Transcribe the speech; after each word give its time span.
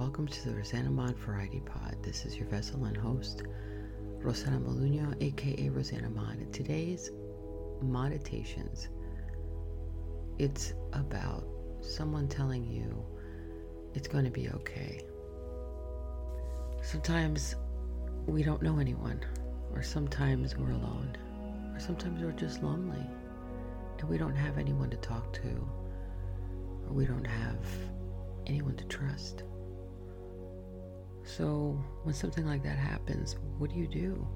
Welcome 0.00 0.28
to 0.28 0.48
the 0.48 0.54
Rosanna 0.56 0.88
Mod 0.88 1.14
Variety 1.14 1.60
Pod. 1.60 1.94
This 2.02 2.24
is 2.24 2.34
your 2.34 2.46
vessel 2.46 2.86
and 2.86 2.96
host, 2.96 3.42
Rosanna 4.22 4.58
Moluño, 4.58 5.14
aka 5.22 5.68
Rosanna 5.68 6.08
Mod. 6.08 6.50
Today's 6.54 7.10
meditations, 7.82 8.88
it's 10.38 10.72
about 10.94 11.44
someone 11.82 12.28
telling 12.28 12.64
you 12.64 13.04
it's 13.92 14.08
going 14.08 14.24
to 14.24 14.30
be 14.30 14.48
okay. 14.48 15.02
Sometimes 16.80 17.56
we 18.24 18.42
don't 18.42 18.62
know 18.62 18.78
anyone, 18.78 19.20
or 19.74 19.82
sometimes 19.82 20.56
we're 20.56 20.70
alone, 20.70 21.14
or 21.74 21.78
sometimes 21.78 22.22
we're 22.22 22.32
just 22.32 22.62
lonely 22.62 23.06
and 23.98 24.08
we 24.08 24.16
don't 24.16 24.34
have 24.34 24.56
anyone 24.56 24.88
to 24.88 24.96
talk 24.96 25.30
to, 25.34 25.68
or 26.88 26.94
we 26.94 27.04
don't 27.04 27.26
have 27.26 27.66
anyone 28.46 28.76
to 28.76 28.84
trust. 28.84 29.42
So, 31.36 31.78
when 32.02 32.12
something 32.14 32.44
like 32.44 32.64
that 32.64 32.76
happens, 32.76 33.36
what 33.58 33.70
do 33.70 33.76
you 33.76 33.86
do? 33.86 34.26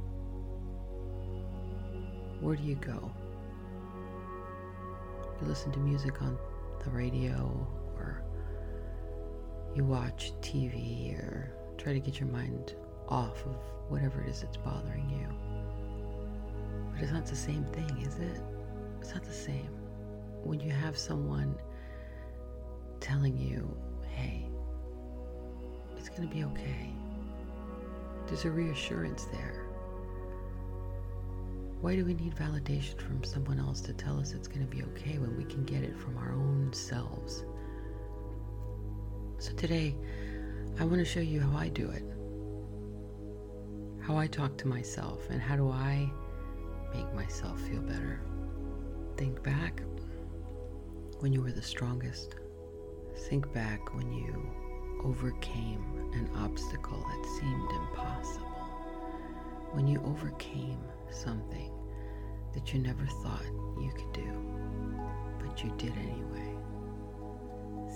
Where 2.40 2.54
do 2.54 2.62
you 2.62 2.76
go? 2.76 3.10
You 5.40 5.48
listen 5.48 5.72
to 5.72 5.78
music 5.80 6.22
on 6.22 6.38
the 6.84 6.90
radio, 6.90 7.66
or 7.96 8.22
you 9.74 9.84
watch 9.84 10.34
TV, 10.40 11.18
or 11.18 11.52
try 11.78 11.92
to 11.92 11.98
get 11.98 12.20
your 12.20 12.28
mind 12.28 12.76
off 13.08 13.44
of 13.44 13.56
whatever 13.88 14.22
it 14.22 14.28
is 14.28 14.42
that's 14.42 14.56
bothering 14.58 15.10
you. 15.10 15.26
But 16.92 17.02
it's 17.02 17.12
not 17.12 17.26
the 17.26 17.34
same 17.34 17.64
thing, 17.72 18.06
is 18.06 18.18
it? 18.18 18.40
It's 19.00 19.12
not 19.12 19.24
the 19.24 19.32
same. 19.32 19.70
When 20.44 20.60
you 20.60 20.70
have 20.70 20.96
someone 20.96 21.56
telling 23.00 23.36
you, 23.36 23.76
hey, 24.08 24.43
it's 26.04 26.14
going 26.14 26.28
to 26.28 26.34
be 26.34 26.44
okay, 26.44 26.92
there's 28.26 28.44
a 28.44 28.50
reassurance 28.50 29.24
there. 29.32 29.64
Why 31.80 31.96
do 31.96 32.04
we 32.04 32.12
need 32.12 32.36
validation 32.36 33.00
from 33.00 33.24
someone 33.24 33.58
else 33.58 33.80
to 33.82 33.94
tell 33.94 34.20
us 34.20 34.32
it's 34.32 34.46
going 34.46 34.60
to 34.60 34.66
be 34.66 34.82
okay 34.82 35.16
when 35.16 35.34
we 35.34 35.44
can 35.44 35.64
get 35.64 35.82
it 35.82 35.96
from 35.96 36.18
our 36.18 36.32
own 36.32 36.70
selves? 36.74 37.44
So 39.38 39.54
today, 39.54 39.96
I 40.78 40.84
want 40.84 40.98
to 40.98 41.06
show 41.06 41.20
you 41.20 41.40
how 41.40 41.56
I 41.56 41.68
do 41.70 41.88
it. 41.88 42.04
How 44.02 44.18
I 44.18 44.26
talk 44.26 44.58
to 44.58 44.68
myself 44.68 45.30
and 45.30 45.40
how 45.40 45.56
do 45.56 45.70
I 45.70 46.10
make 46.94 47.10
myself 47.14 47.58
feel 47.62 47.80
better. 47.80 48.20
Think 49.16 49.42
back 49.42 49.80
when 51.20 51.32
you 51.32 51.40
were 51.40 51.52
the 51.52 51.62
strongest. 51.62 52.34
Think 53.30 53.50
back 53.54 53.94
when 53.94 54.12
you 54.12 54.52
overcame 55.04 55.84
an 56.14 56.28
obstacle 56.36 56.98
that 56.98 57.26
seemed 57.38 57.70
impossible. 57.70 58.46
When 59.72 59.86
you 59.86 60.00
overcame 60.06 60.82
something 61.10 61.70
that 62.54 62.72
you 62.72 62.80
never 62.80 63.04
thought 63.22 63.44
you 63.78 63.92
could 63.94 64.12
do, 64.14 64.32
but 65.38 65.62
you 65.62 65.70
did 65.76 65.92
anyway. 65.98 66.56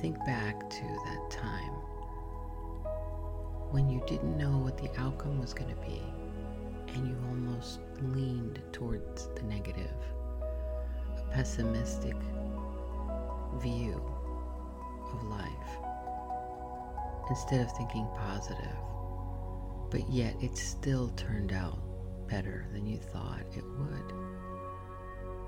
Think 0.03 0.19
back 0.27 0.69
to 0.69 0.83
that 0.83 1.31
time 1.31 1.73
when 3.71 3.89
you 3.89 4.03
didn't 4.07 4.37
know 4.37 4.59
what 4.59 4.77
the 4.77 4.91
outcome 5.01 5.41
was 5.41 5.55
going 5.55 5.75
to 5.75 5.81
be 5.81 6.03
and 6.95 7.09
you 7.09 7.17
almost 7.29 7.81
leaned 8.03 8.61
towards 8.73 9.29
the 9.35 9.43
negative, 9.43 9.97
a 11.17 11.23
pessimistic 11.33 12.17
view 13.61 14.01
of 15.13 15.23
life 15.25 15.79
instead 17.29 17.61
of 17.61 17.73
thinking 17.77 18.07
positive. 18.17 18.77
But 19.91 20.09
yet 20.11 20.35
it 20.41 20.57
still 20.57 21.09
turned 21.11 21.53
out 21.53 21.79
better 22.29 22.67
than 22.73 22.87
you 22.87 22.99
thought 22.99 23.41
it 23.57 23.65
would. 23.65 24.13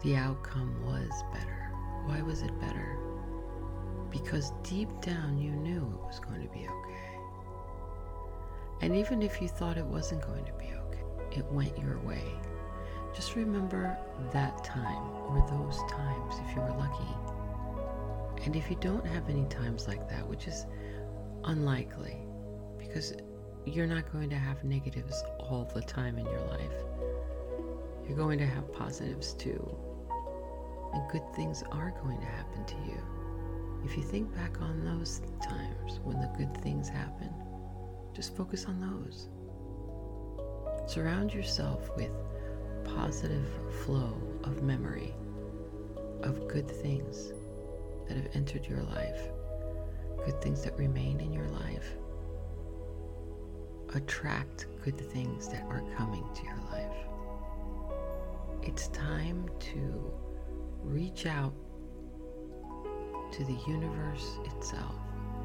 The 0.03 0.17
outcome 0.17 0.83
was 0.85 1.11
better. 1.33 1.71
Why 2.07 2.23
was 2.23 2.43
it 2.43 2.59
better? 2.61 2.97
Because 4.11 4.53
deep 4.63 4.89
down 5.03 5.39
you 5.39 5.51
knew 5.51 5.83
it 5.95 6.07
was 6.07 6.21
going 6.21 6.43
to 6.43 6.53
be 6.53 6.67
okay. 6.67 7.21
And 8.81 8.97
even 8.97 9.23
if 9.23 9.43
you 9.43 9.49
thought 9.49 9.77
it 9.77 9.85
wasn't 9.85 10.27
going 10.27 10.45
to 10.47 10.53
be 10.55 10.73
okay, 10.87 11.39
it 11.39 11.45
went 11.53 11.79
your 11.79 11.99
way. 12.01 12.25
Just 13.15 13.37
remember 13.37 13.97
that 14.33 14.65
time 14.65 15.11
or 15.29 15.45
those 15.51 15.79
times 15.91 16.37
if 16.47 16.57
you 16.57 16.63
were 16.63 16.77
lucky. 16.79 17.05
And 18.45 18.57
if 18.57 18.71
you 18.71 18.77
don't 18.81 19.07
have 19.07 19.29
any 19.29 19.45
times 19.47 19.87
like 19.87 20.09
that, 20.09 20.27
which 20.27 20.49
is 20.49 20.65
unlikely 21.45 22.17
because 22.79 23.15
you're 23.65 23.87
not 23.87 24.11
going 24.13 24.31
to 24.31 24.37
have 24.37 24.65
negatives 24.65 25.23
all 25.39 25.71
the 25.75 25.83
time 25.83 26.19
in 26.19 26.27
your 26.27 26.41
life, 26.47 26.85
you're 28.07 28.17
going 28.17 28.39
to 28.39 28.47
have 28.47 28.73
positives 28.73 29.35
too. 29.35 29.77
And 30.93 31.11
good 31.11 31.23
things 31.37 31.63
are 31.71 31.95
going 32.03 32.19
to 32.19 32.27
happen 32.27 32.65
to 32.65 32.75
you. 32.87 33.01
If 33.85 33.97
you 33.97 34.03
think 34.03 34.35
back 34.35 34.61
on 34.61 34.85
those 34.85 35.23
times 35.43 36.01
when 36.03 36.21
the 36.21 36.31
good 36.37 36.55
things 36.63 36.89
happen, 36.89 37.33
just 38.15 38.37
focus 38.37 38.67
on 38.67 38.81
those. 38.81 39.29
Surround 40.91 41.33
yourself 41.33 41.91
with 41.97 42.11
positive 42.85 43.47
flow 43.85 44.21
of 44.45 44.63
memory 44.63 45.15
of 46.23 46.49
good 46.49 46.69
things 46.69 47.33
that 48.09 48.17
have 48.17 48.29
entered 48.35 48.67
your 48.67 48.83
life, 48.83 49.31
good 50.25 50.41
things 50.41 50.63
that 50.63 50.77
remain 50.79 51.21
in 51.21 51.33
your 51.33 51.49
life. 51.49 51.97
Attract 53.95 54.67
good 54.85 55.01
things 55.13 55.49
that 55.49 55.63
are 55.65 55.83
coming 55.97 56.25
to 56.35 56.43
your 56.45 56.61
life. 56.71 56.97
It's 58.63 58.89
time 58.89 59.49
to 59.61 60.13
reach 60.83 61.27
out 61.27 61.55
to 63.33 63.45
the 63.45 63.59
universe 63.67 64.39
itself, 64.47 64.95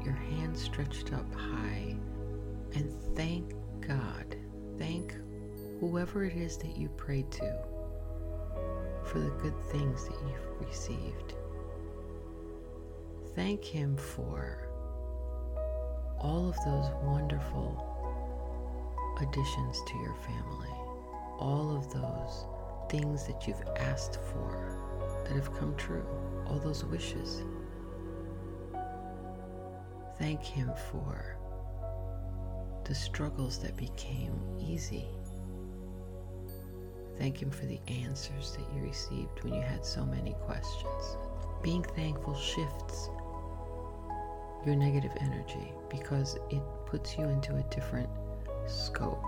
your 0.04 0.14
hand 0.14 0.56
stretched 0.56 1.12
up 1.12 1.32
high, 1.34 1.96
and 2.74 2.92
thank 3.14 3.54
God, 3.80 4.36
thank 4.78 5.14
whoever 5.80 6.24
it 6.24 6.34
is 6.34 6.56
that 6.58 6.76
you 6.76 6.88
prayed 6.90 7.30
to 7.32 7.58
for 9.04 9.20
the 9.20 9.30
good 9.42 9.58
things 9.70 10.06
that 10.06 10.16
you've 10.26 10.68
received. 10.68 11.34
Thank 13.34 13.64
Him 13.64 13.96
for 13.96 14.65
all 16.26 16.48
of 16.48 16.56
those 16.64 16.90
wonderful 17.04 17.70
additions 19.20 19.80
to 19.86 19.96
your 19.98 20.14
family, 20.14 20.74
all 21.38 21.76
of 21.76 21.92
those 21.92 22.46
things 22.90 23.26
that 23.28 23.46
you've 23.46 23.62
asked 23.76 24.18
for 24.32 24.76
that 25.22 25.34
have 25.34 25.54
come 25.54 25.74
true, 25.76 26.04
all 26.48 26.58
those 26.58 26.84
wishes. 26.84 27.44
Thank 30.18 30.42
Him 30.42 30.72
for 30.90 31.36
the 32.84 32.94
struggles 32.94 33.58
that 33.60 33.76
became 33.76 34.34
easy. 34.58 35.06
Thank 37.18 37.40
Him 37.40 37.50
for 37.50 37.66
the 37.66 37.80
answers 37.86 38.56
that 38.56 38.66
you 38.74 38.82
received 38.82 39.44
when 39.44 39.54
you 39.54 39.62
had 39.62 39.86
so 39.86 40.04
many 40.04 40.34
questions. 40.44 41.18
Being 41.62 41.84
thankful 41.84 42.34
shifts 42.34 43.10
your 44.66 44.76
negative 44.76 45.12
energy 45.20 45.72
because 45.88 46.36
it 46.50 46.62
puts 46.86 47.16
you 47.16 47.24
into 47.24 47.54
a 47.54 47.62
different 47.70 48.08
scope. 48.66 49.22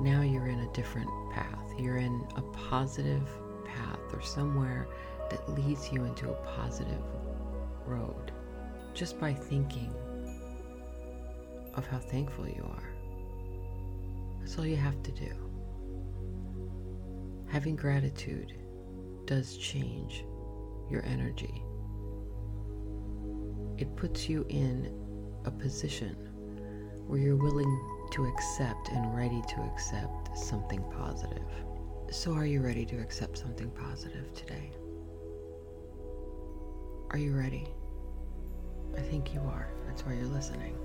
Now 0.00 0.22
you're 0.22 0.46
in 0.48 0.60
a 0.60 0.72
different 0.72 1.10
path. 1.32 1.72
You're 1.78 1.96
in 1.98 2.26
a 2.36 2.42
positive 2.42 3.28
path 3.64 3.98
or 4.12 4.22
somewhere 4.22 4.86
that 5.30 5.48
leads 5.50 5.90
you 5.92 6.04
into 6.04 6.30
a 6.30 6.34
positive 6.56 7.02
road 7.86 8.32
just 8.94 9.18
by 9.20 9.34
thinking 9.34 9.92
of 11.74 11.86
how 11.86 11.98
thankful 11.98 12.48
you 12.48 12.62
are. 12.62 12.94
That's 14.40 14.58
all 14.58 14.66
you 14.66 14.76
have 14.76 15.02
to 15.02 15.12
do. 15.12 15.32
Having 17.48 17.76
gratitude 17.76 18.54
does 19.24 19.56
change 19.56 20.24
your 20.88 21.04
energy. 21.04 21.65
It 23.78 23.94
puts 23.96 24.28
you 24.28 24.46
in 24.48 24.90
a 25.44 25.50
position 25.50 26.16
where 27.06 27.18
you're 27.18 27.36
willing 27.36 27.80
to 28.12 28.24
accept 28.24 28.88
and 28.88 29.14
ready 29.14 29.42
to 29.48 29.60
accept 29.62 30.36
something 30.36 30.82
positive. 30.96 31.44
So, 32.10 32.32
are 32.32 32.46
you 32.46 32.62
ready 32.62 32.86
to 32.86 32.96
accept 32.96 33.36
something 33.36 33.70
positive 33.70 34.32
today? 34.34 34.70
Are 37.10 37.18
you 37.18 37.34
ready? 37.34 37.68
I 38.96 39.00
think 39.00 39.34
you 39.34 39.40
are. 39.40 39.68
That's 39.86 40.04
why 40.06 40.14
you're 40.14 40.24
listening. 40.24 40.76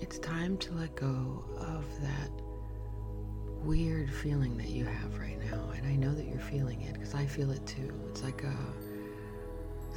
It's 0.00 0.18
time 0.18 0.56
to 0.58 0.72
let 0.72 0.94
go 0.94 1.44
of 1.58 1.84
that 2.00 2.30
weird 3.62 4.10
feeling 4.10 4.56
that 4.56 4.70
you 4.70 4.86
have 4.86 5.18
right 5.18 5.38
now. 5.50 5.70
And 5.76 5.86
I 5.86 5.96
know 5.96 6.14
that 6.14 6.26
you're 6.26 6.38
feeling 6.38 6.80
it 6.82 6.94
because 6.94 7.14
I 7.14 7.26
feel 7.26 7.50
it 7.50 7.66
too. 7.66 7.92
It's 8.08 8.22
like 8.22 8.44
uh, 8.44 8.48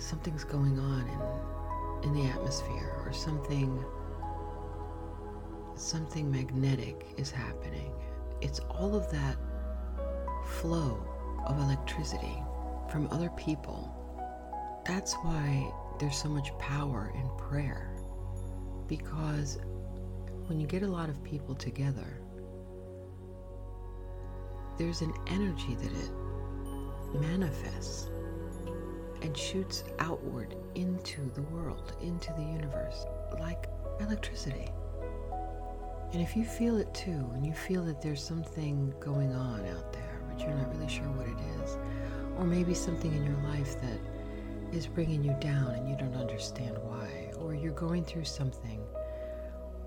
something's 0.04 0.44
going 0.44 0.78
on 0.80 2.02
in 2.04 2.14
the 2.14 2.26
atmosphere 2.26 3.02
or 3.06 3.14
something 3.14 3.84
something 5.76 6.30
magnetic 6.30 7.14
is 7.18 7.32
happening. 7.32 7.92
It's 8.42 8.60
all 8.60 8.96
of 8.96 9.10
that 9.12 9.38
flow 10.46 11.04
of 11.46 11.58
electricity 11.60 12.44
from 12.92 13.08
other 13.12 13.30
people. 13.32 13.92
That's 14.86 15.14
why 15.16 15.72
there's 16.00 16.18
so 16.18 16.30
much 16.30 16.56
power 16.58 17.12
in 17.16 17.30
prayer. 17.38 17.96
Because 18.88 19.58
when 20.48 20.60
you 20.60 20.68
get 20.68 20.84
a 20.84 20.88
lot 20.88 21.10
of 21.10 21.24
people 21.24 21.56
together, 21.56 22.20
there's 24.78 25.02
an 25.02 25.14
energy 25.28 25.76
that 25.76 25.92
it 25.92 27.20
manifests 27.20 28.10
and 29.24 29.36
shoots 29.38 29.86
outward 30.00 30.56
into 30.76 31.32
the 31.34 31.42
world, 31.44 31.94
into 32.02 32.34
the 32.34 32.44
universe, 32.44 33.06
like 33.40 33.68
electricity. 34.02 34.70
And 36.12 36.22
if 36.22 36.36
you 36.36 36.44
feel 36.46 36.78
it 36.78 36.94
too, 36.94 37.32
and 37.34 37.46
you 37.46 37.54
feel 37.54 37.84
that 37.86 38.02
there's 38.02 38.22
something 38.22 38.94
going 39.00 39.34
on 39.34 39.66
out 39.66 39.94
there, 39.94 40.22
but 40.30 40.40
you're 40.40 40.54
not 40.54 40.76
really 40.76 40.90
sure 40.90 41.06
what 41.06 41.28
it 41.28 41.64
is, 41.64 41.78
or 42.38 42.46
maybe 42.46 42.74
something 42.74 43.14
in 43.16 43.24
your 43.24 43.42
life 43.50 43.82
that 43.82 44.00
is 44.76 44.86
bringing 44.86 45.24
you 45.24 45.36
down 45.40 45.72
and 45.72 45.90
you 45.90 45.96
don't 45.96 46.16
understand 46.16 46.78
why, 46.84 47.32
or 47.40 47.56
you're 47.56 47.72
going 47.72 48.04
through 48.04 48.26
something, 48.26 48.84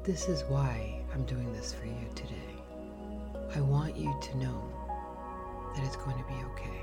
this 0.03 0.29
is 0.29 0.45
why 0.45 1.01
I'm 1.13 1.25
doing 1.27 1.53
this 1.53 1.73
for 1.75 1.87
you 1.87 2.09
today. 2.15 2.35
I 3.55 3.61
want 3.61 3.97
you 3.97 4.17
to 4.21 4.37
know 4.39 4.73
that 5.75 5.85
it's 5.85 5.97
going 5.97 6.17
to 6.17 6.25
be 6.25 6.35
okay. 6.53 6.83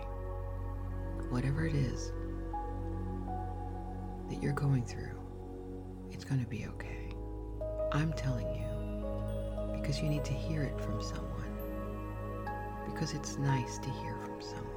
Whatever 1.29 1.65
it 1.65 1.75
is 1.75 2.11
that 4.29 4.41
you're 4.41 4.53
going 4.53 4.83
through, 4.85 5.17
it's 6.11 6.23
going 6.23 6.41
to 6.41 6.47
be 6.49 6.65
okay. 6.67 7.09
I'm 7.91 8.13
telling 8.13 8.47
you 8.47 8.73
because 9.79 10.01
you 10.01 10.07
need 10.07 10.23
to 10.25 10.33
hear 10.33 10.63
it 10.63 10.79
from 10.79 11.01
someone. 11.01 11.29
Because 12.85 13.13
it's 13.13 13.37
nice 13.37 13.77
to 13.79 13.89
hear 13.89 14.15
from 14.23 14.41
someone. 14.41 14.69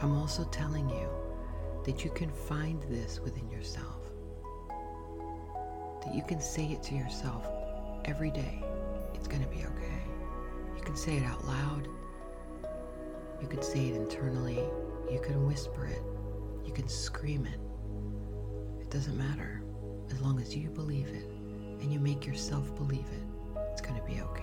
I'm 0.00 0.16
also 0.16 0.44
telling 0.44 0.88
you 0.88 1.08
that 1.84 2.04
you 2.04 2.10
can 2.10 2.30
find 2.30 2.82
this 2.84 3.20
within 3.20 3.50
yourself. 3.50 4.00
That 6.04 6.14
you 6.14 6.22
can 6.22 6.40
say 6.40 6.66
it 6.66 6.82
to 6.84 6.94
yourself 6.94 7.46
every 8.04 8.30
day. 8.30 8.62
It's 9.14 9.26
going 9.26 9.42
to 9.42 9.48
be 9.48 9.64
okay. 9.64 10.02
You 10.76 10.82
can 10.82 10.96
say 10.96 11.16
it 11.16 11.24
out 11.24 11.44
loud. 11.44 11.88
You 13.40 13.48
can 13.48 13.62
say 13.62 13.88
it 13.88 13.96
internally. 13.96 14.60
You 15.10 15.20
can 15.20 15.46
whisper 15.46 15.86
it. 15.86 16.02
You 16.64 16.72
can 16.72 16.88
scream 16.88 17.46
it. 17.46 17.60
Doesn't 18.92 19.16
matter. 19.16 19.62
As 20.10 20.20
long 20.20 20.38
as 20.38 20.54
you 20.54 20.68
believe 20.68 21.06
it 21.06 21.24
and 21.80 21.90
you 21.90 21.98
make 21.98 22.26
yourself 22.26 22.76
believe 22.76 23.06
it, 23.06 23.58
it's 23.72 23.80
going 23.80 23.98
to 23.98 24.06
be 24.06 24.20
okay. 24.20 24.42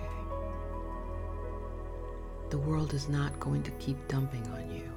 The 2.50 2.58
world 2.58 2.92
is 2.92 3.08
not 3.08 3.38
going 3.38 3.62
to 3.62 3.70
keep 3.72 3.96
dumping 4.08 4.44
on 4.48 4.68
you. 4.68 4.90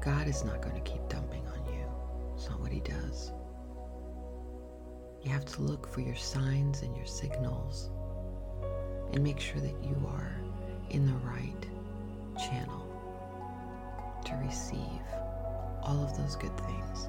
God 0.00 0.28
is 0.28 0.44
not 0.44 0.62
going 0.62 0.76
to 0.76 0.80
keep 0.88 1.08
dumping 1.08 1.44
on 1.48 1.74
you. 1.74 1.84
It's 2.36 2.48
not 2.48 2.60
what 2.60 2.70
He 2.70 2.82
does. 2.82 3.32
You 5.24 5.32
have 5.32 5.44
to 5.44 5.62
look 5.62 5.92
for 5.92 6.02
your 6.02 6.14
signs 6.14 6.82
and 6.82 6.96
your 6.96 7.06
signals 7.06 7.90
and 9.12 9.24
make 9.24 9.40
sure 9.40 9.60
that 9.60 9.74
you 9.82 10.00
are 10.06 10.40
in 10.90 11.04
the 11.04 11.14
right 11.14 11.66
channel 12.36 12.84
to 14.24 14.36
receive 14.36 15.02
all 15.88 16.04
of 16.04 16.14
those 16.18 16.36
good 16.36 16.54
things. 16.58 17.08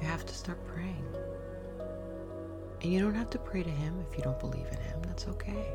You 0.00 0.08
have 0.08 0.24
to 0.24 0.34
start 0.34 0.58
praying. 0.66 1.04
And 2.82 2.92
you 2.92 3.00
don't 3.00 3.14
have 3.14 3.28
to 3.30 3.38
pray 3.38 3.62
to 3.62 3.70
Him 3.70 4.02
if 4.08 4.16
you 4.16 4.24
don't 4.24 4.40
believe 4.40 4.66
in 4.66 4.78
Him. 4.78 5.02
That's 5.02 5.28
okay. 5.28 5.74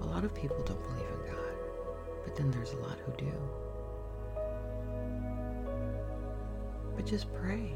A 0.00 0.06
lot 0.06 0.24
of 0.24 0.34
people 0.34 0.62
don't 0.62 0.82
believe 0.82 1.06
in 1.06 1.30
God, 1.30 1.54
but 2.24 2.34
then 2.36 2.50
there's 2.50 2.72
a 2.72 2.76
lot 2.76 2.98
who 3.04 3.12
do. 3.18 3.32
But 6.96 7.04
just 7.04 7.32
pray. 7.34 7.72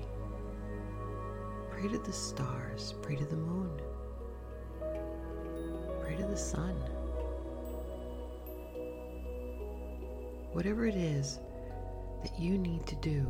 Pray 1.70 1.88
to 1.88 1.98
the 1.98 2.12
stars, 2.12 2.94
pray 3.02 3.14
to 3.14 3.24
the 3.24 3.36
moon, 3.36 3.70
pray 6.00 6.16
to 6.16 6.24
the 6.24 6.36
sun. 6.36 6.74
Whatever 10.52 10.86
it 10.86 10.96
is 10.96 11.38
that 12.22 12.38
you 12.38 12.58
need 12.58 12.86
to 12.86 12.96
do 12.96 13.26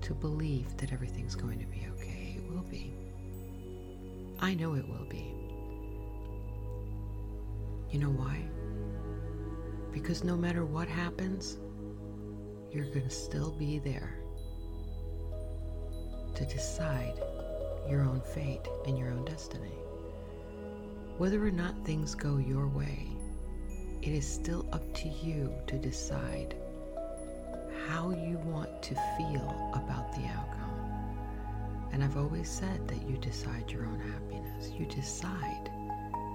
to 0.00 0.14
believe 0.14 0.76
that 0.76 0.92
everything's 0.92 1.34
going 1.34 1.58
to 1.58 1.66
be 1.66 1.86
okay, 1.94 2.36
it 2.36 2.50
will 2.50 2.62
be. 2.62 2.92
I 4.40 4.54
know 4.54 4.74
it 4.74 4.88
will 4.88 5.06
be. 5.08 5.34
You 7.90 7.98
know 7.98 8.10
why? 8.10 8.42
Because 9.92 10.22
no 10.22 10.36
matter 10.36 10.64
what 10.64 10.88
happens, 10.88 11.58
you're 12.70 12.84
going 12.86 13.08
to 13.08 13.10
still 13.10 13.50
be 13.50 13.78
there 13.78 14.18
to 16.34 16.44
decide 16.44 17.14
your 17.88 18.02
own 18.02 18.20
fate 18.20 18.68
and 18.86 18.96
your 18.96 19.10
own 19.10 19.24
destiny. 19.24 19.72
Whether 21.16 21.44
or 21.44 21.50
not 21.50 21.84
things 21.84 22.14
go 22.14 22.36
your 22.36 22.68
way, 22.68 23.08
it 24.02 24.12
is 24.12 24.26
still 24.26 24.66
up 24.72 24.94
to 24.94 25.08
you 25.08 25.52
to 25.66 25.78
decide 25.78 26.54
how 27.88 28.10
you 28.10 28.38
want 28.44 28.82
to 28.82 28.94
feel 29.16 29.72
about 29.74 30.12
the 30.12 30.24
outcome. 30.26 31.08
And 31.92 32.04
I've 32.04 32.16
always 32.16 32.48
said 32.48 32.86
that 32.88 33.02
you 33.08 33.16
decide 33.16 33.70
your 33.70 33.84
own 33.86 33.98
happiness. 33.98 34.70
You 34.78 34.86
decide 34.86 35.70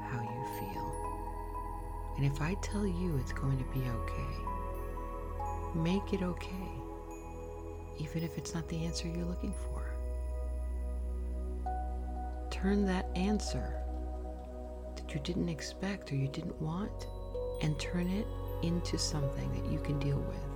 how 0.09 0.21
you 0.21 0.59
feel. 0.59 0.91
And 2.17 2.25
if 2.25 2.41
I 2.41 2.55
tell 2.61 2.85
you 2.85 3.17
it's 3.17 3.33
going 3.33 3.57
to 3.57 3.65
be 3.65 3.79
okay, 3.79 4.35
make 5.75 6.13
it 6.13 6.23
okay, 6.23 6.71
even 7.99 8.23
if 8.23 8.37
it's 8.37 8.53
not 8.53 8.67
the 8.69 8.85
answer 8.85 9.07
you're 9.07 9.25
looking 9.25 9.53
for 9.53 9.73
turn 12.63 12.85
that 12.85 13.05
answer 13.15 13.73
that 14.95 15.13
you 15.13 15.19
didn't 15.21 15.49
expect 15.49 16.13
or 16.13 16.15
you 16.15 16.29
didn't 16.29 16.61
want 16.61 17.07
and 17.61 17.77
turn 17.77 18.07
it 18.07 18.25
into 18.61 18.97
something 18.97 19.51
that 19.51 19.69
you 19.69 19.79
can 19.79 19.99
deal 19.99 20.19
with. 20.19 20.52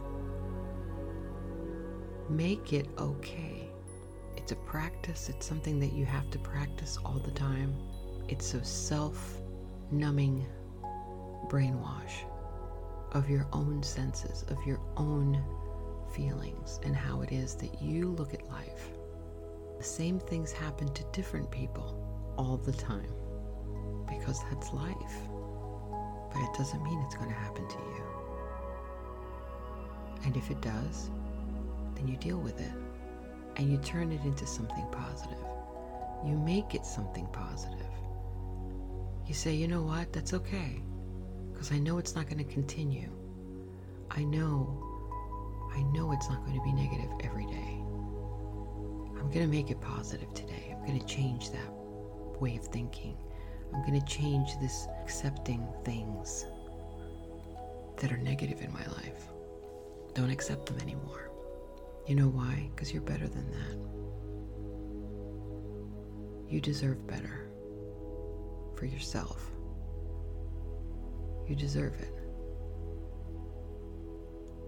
Make 2.29 2.73
it 2.73 2.87
okay. 2.97 3.69
It's 4.35 4.51
a 4.51 4.55
practice, 4.55 5.29
it's 5.29 5.45
something 5.45 5.79
that 5.79 5.93
you 5.93 6.05
have 6.05 6.29
to 6.31 6.39
practice 6.39 6.97
all 7.05 7.19
the 7.19 7.31
time. 7.31 7.73
It's 8.27 8.53
a 8.53 8.63
self 8.63 9.41
numbing 9.91 10.45
brainwash 11.49 12.25
of 13.13 13.29
your 13.29 13.47
own 13.53 13.81
senses, 13.81 14.43
of 14.49 14.57
your 14.65 14.81
own 14.97 15.41
feelings, 16.13 16.81
and 16.83 16.95
how 16.95 17.21
it 17.21 17.31
is 17.31 17.55
that 17.55 17.81
you 17.81 18.09
look 18.09 18.33
at 18.33 18.45
life. 18.49 18.89
The 19.77 19.83
same 19.83 20.19
things 20.19 20.51
happen 20.51 20.93
to 20.93 21.03
different 21.13 21.49
people 21.49 22.33
all 22.37 22.57
the 22.57 22.73
time 22.73 23.11
because 24.07 24.41
that's 24.49 24.73
life. 24.73 25.15
But 26.33 26.41
it 26.41 26.57
doesn't 26.57 26.83
mean 26.83 27.01
it's 27.05 27.15
going 27.15 27.29
to 27.29 27.35
happen 27.35 27.67
to 27.67 27.77
you. 27.77 28.03
And 30.25 30.35
if 30.35 30.51
it 30.51 30.61
does, 30.61 31.09
then 31.97 32.07
you 32.07 32.15
deal 32.17 32.37
with 32.37 32.59
it 32.61 32.71
and 33.55 33.71
you 33.71 33.77
turn 33.79 34.11
it 34.11 34.23
into 34.23 34.45
something 34.45 34.85
positive. 34.91 35.37
You 36.25 36.37
make 36.37 36.75
it 36.75 36.85
something 36.85 37.27
positive. 37.33 37.85
You 39.25 39.33
say, 39.33 39.53
you 39.53 39.67
know 39.67 39.81
what, 39.81 40.13
that's 40.13 40.33
okay 40.33 40.81
because 41.51 41.71
I 41.71 41.79
know 41.79 41.97
it's 41.97 42.15
not 42.15 42.27
going 42.29 42.37
to 42.37 42.53
continue. 42.53 43.09
I 44.11 44.23
know, 44.23 44.83
I 45.73 45.81
know 45.91 46.11
it's 46.11 46.29
not 46.29 46.45
going 46.45 46.57
to 46.57 46.63
be 46.63 46.71
negative 46.71 47.11
every 47.23 47.47
day. 47.47 47.81
I'm 49.17 49.31
going 49.31 49.45
to 49.45 49.47
make 49.47 49.71
it 49.71 49.81
positive 49.81 50.31
today. 50.35 50.75
I'm 50.75 50.85
going 50.85 50.99
to 50.99 51.05
change 51.05 51.51
that 51.51 51.71
way 52.39 52.55
of 52.57 52.65
thinking. 52.67 53.17
I'm 53.73 53.85
going 53.85 53.99
to 53.99 54.05
change 54.05 54.51
this 54.61 54.87
accepting 55.01 55.67
things 55.83 56.45
that 57.97 58.11
are 58.11 58.17
negative 58.17 58.61
in 58.61 58.71
my 58.71 58.85
life. 58.85 59.25
Don't 60.13 60.29
accept 60.29 60.67
them 60.67 60.77
anymore. 60.79 61.31
You 62.07 62.15
know 62.15 62.29
why? 62.29 62.69
Because 62.73 62.93
you're 62.93 63.01
better 63.01 63.27
than 63.27 63.51
that. 63.51 63.77
You 66.49 66.61
deserve 66.61 67.05
better 67.05 67.49
for 68.77 68.85
yourself. 68.85 69.51
You 71.47 71.55
deserve 71.55 71.95
it. 71.99 72.13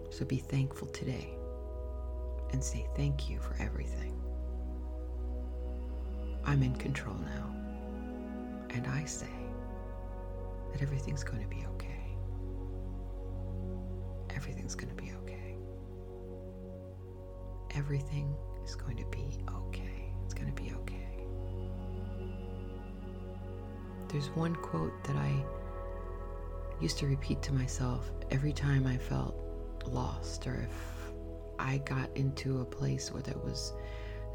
So 0.10 0.26
be 0.26 0.38
thankful 0.38 0.90
today 0.90 1.30
and 2.52 2.62
say 2.62 2.86
thank 2.98 3.30
you 3.30 3.40
for 3.40 3.56
everything. 3.60 4.20
I'm 6.44 6.62
in 6.62 6.76
control 6.76 7.16
now. 7.16 7.56
And 8.72 8.86
I 8.88 9.06
say 9.06 9.28
that 10.74 10.82
everything's 10.82 11.24
going 11.24 11.42
to 11.42 11.48
be 11.48 11.64
okay. 11.76 12.18
Everything's 14.36 14.76
going 14.76 14.90
to 14.94 15.02
be 15.02 15.12
okay. 15.12 15.19
Everything 17.76 18.36
is 18.66 18.76
going 18.76 18.98
to 18.98 19.06
be 19.06 19.40
okay. 19.68 20.14
It's 20.26 20.34
going 20.34 20.54
to 20.54 20.62
be 20.62 20.72
okay. 20.74 21.08
There's 24.08 24.30
one 24.30 24.56
quote 24.56 25.04
that 25.04 25.16
I 25.16 25.32
used 26.82 26.98
to 27.00 27.08
repeat 27.08 27.42
to 27.44 27.54
myself 27.54 28.12
every 28.32 28.54
time 28.54 28.88
I 28.88 28.98
felt 28.98 29.36
lost 29.86 30.48
or 30.48 30.56
if 30.56 31.12
I 31.60 31.78
got 31.80 32.10
into 32.16 32.62
a 32.62 32.66
place 32.66 33.12
where 33.12 33.22
that 33.24 33.44
was 33.44 33.74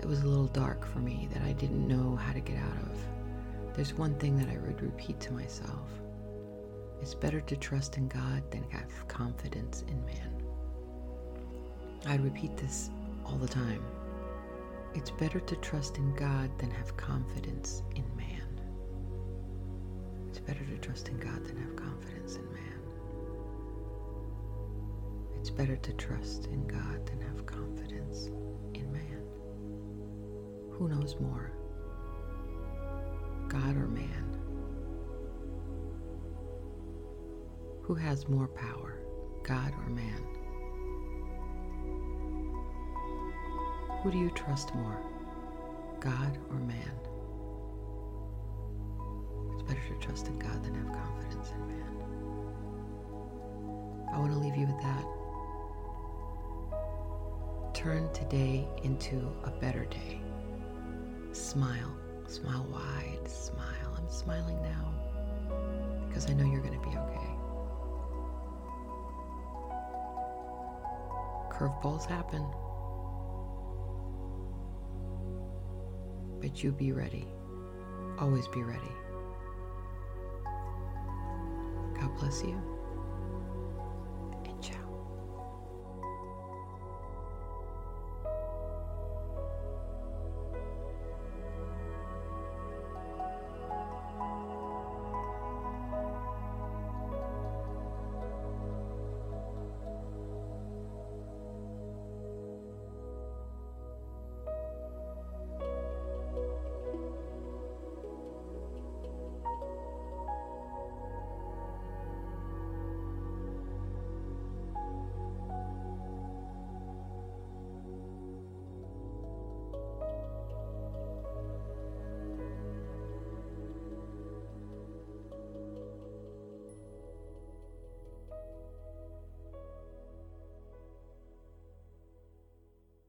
that 0.00 0.08
was 0.08 0.22
a 0.22 0.26
little 0.26 0.48
dark 0.48 0.84
for 0.84 0.98
me 0.98 1.28
that 1.32 1.42
I 1.42 1.52
didn't 1.52 1.86
know 1.86 2.16
how 2.16 2.32
to 2.32 2.40
get 2.40 2.56
out 2.58 2.82
of. 2.82 2.98
There's 3.74 3.94
one 3.94 4.14
thing 4.16 4.36
that 4.36 4.48
I 4.48 4.58
would 4.58 4.82
repeat 4.82 5.20
to 5.20 5.32
myself. 5.32 5.88
It's 7.00 7.14
better 7.14 7.40
to 7.40 7.56
trust 7.56 7.96
in 7.96 8.08
God 8.08 8.42
than 8.50 8.64
have 8.70 9.08
confidence 9.08 9.84
in 9.88 10.04
man. 10.04 10.42
I'd 12.06 12.22
repeat 12.22 12.56
this 12.56 12.90
all 13.24 13.36
the 13.36 13.48
time. 13.48 13.82
It's 14.94 15.10
better 15.10 15.40
to 15.40 15.56
trust 15.56 15.98
in 15.98 16.14
God 16.14 16.56
than 16.58 16.70
have 16.70 16.96
confidence 16.96 17.82
in 17.96 18.04
man. 18.16 18.60
It's 20.28 20.38
better 20.38 20.64
to 20.64 20.78
trust 20.78 21.08
in 21.08 21.18
God 21.18 21.44
than 21.44 21.56
have 21.56 21.74
confidence 21.76 22.36
in 22.36 22.44
man. 22.52 22.80
It's 25.38 25.50
better 25.50 25.76
to 25.76 25.92
trust 25.94 26.46
in 26.46 26.66
God 26.66 27.06
than 27.06 27.20
have 27.22 27.44
confidence 27.44 28.26
in 28.74 28.92
man. 28.92 29.22
Who 30.72 30.88
knows 30.88 31.16
more? 31.20 31.50
God 33.48 33.76
or 33.76 33.88
man? 33.88 34.38
Who 37.82 37.94
has 37.94 38.28
more 38.28 38.48
power, 38.48 38.98
God 39.42 39.72
or 39.74 39.90
man? 39.90 40.22
Who 44.04 44.10
do 44.10 44.18
you 44.18 44.28
trust 44.32 44.74
more, 44.74 45.00
God 45.98 46.36
or 46.50 46.56
man? 46.56 46.92
It's 49.54 49.62
better 49.62 49.80
to 49.80 49.94
trust 49.98 50.26
in 50.28 50.38
God 50.38 50.62
than 50.62 50.74
have 50.74 50.92
confidence 50.92 51.52
in 51.52 51.66
man. 51.68 51.96
I 54.12 54.18
want 54.18 54.30
to 54.30 54.38
leave 54.38 54.56
you 54.56 54.66
with 54.66 54.78
that. 54.82 55.06
Turn 57.72 58.12
today 58.12 58.68
into 58.82 59.26
a 59.44 59.50
better 59.50 59.86
day. 59.86 60.20
Smile. 61.32 61.96
Smile 62.26 62.66
wide. 62.70 63.26
Smile. 63.26 63.96
I'm 63.96 64.10
smiling 64.10 64.60
now 64.60 64.92
because 66.06 66.28
I 66.28 66.34
know 66.34 66.44
you're 66.44 66.60
going 66.60 66.78
to 66.78 66.86
be 66.86 66.94
okay. 66.94 67.30
Curveballs 71.50 72.04
happen. 72.04 72.44
But 76.54 76.62
you 76.62 76.70
be 76.70 76.92
ready. 76.92 77.26
Always 78.20 78.46
be 78.46 78.62
ready. 78.62 78.92
God 81.98 82.16
bless 82.16 82.44
you. 82.44 82.73